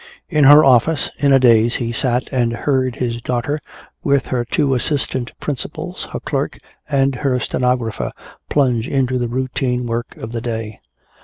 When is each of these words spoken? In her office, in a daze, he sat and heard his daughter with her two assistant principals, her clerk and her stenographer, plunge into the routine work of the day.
In 0.29 0.45
her 0.45 0.65
office, 0.65 1.11
in 1.19 1.31
a 1.31 1.37
daze, 1.37 1.75
he 1.75 1.91
sat 1.91 2.27
and 2.31 2.51
heard 2.53 2.95
his 2.95 3.21
daughter 3.21 3.59
with 4.03 4.25
her 4.25 4.43
two 4.43 4.73
assistant 4.73 5.31
principals, 5.39 6.07
her 6.11 6.19
clerk 6.19 6.57
and 6.89 7.13
her 7.13 7.39
stenographer, 7.39 8.09
plunge 8.49 8.87
into 8.87 9.19
the 9.19 9.27
routine 9.29 9.85
work 9.85 10.17
of 10.17 10.31
the 10.31 10.41
day. 10.41 10.79